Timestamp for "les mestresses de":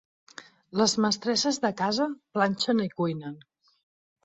0.81-1.71